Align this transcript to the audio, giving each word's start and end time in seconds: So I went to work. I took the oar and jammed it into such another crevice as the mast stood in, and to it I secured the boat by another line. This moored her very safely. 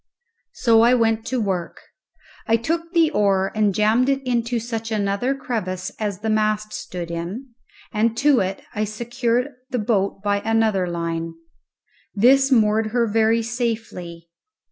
So 0.53 0.81
I 0.81 0.95
went 0.95 1.27
to 1.27 1.39
work. 1.39 1.79
I 2.47 2.57
took 2.57 2.91
the 2.91 3.11
oar 3.11 3.51
and 3.53 3.71
jammed 3.75 4.09
it 4.09 4.23
into 4.25 4.57
such 4.57 4.89
another 4.89 5.35
crevice 5.35 5.91
as 5.99 6.21
the 6.21 6.29
mast 6.31 6.73
stood 6.73 7.11
in, 7.11 7.53
and 7.93 8.17
to 8.17 8.39
it 8.39 8.63
I 8.73 8.83
secured 8.83 9.49
the 9.69 9.77
boat 9.77 10.23
by 10.23 10.39
another 10.39 10.87
line. 10.87 11.35
This 12.15 12.51
moored 12.51 12.87
her 12.87 13.05
very 13.05 13.43
safely. 13.43 14.29